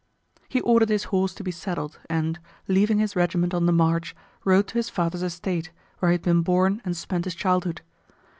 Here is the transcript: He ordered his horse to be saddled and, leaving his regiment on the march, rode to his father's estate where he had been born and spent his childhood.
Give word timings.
He 0.49 0.61
ordered 0.61 0.89
his 0.89 1.03
horse 1.13 1.31
to 1.35 1.43
be 1.43 1.51
saddled 1.51 1.99
and, 2.09 2.39
leaving 2.67 2.97
his 2.97 3.15
regiment 3.15 3.53
on 3.53 3.67
the 3.67 3.71
march, 3.71 4.15
rode 4.43 4.67
to 4.69 4.73
his 4.79 4.89
father's 4.89 5.21
estate 5.21 5.69
where 5.99 6.09
he 6.09 6.15
had 6.15 6.23
been 6.23 6.41
born 6.41 6.81
and 6.83 6.97
spent 6.97 7.25
his 7.25 7.35
childhood. 7.35 7.81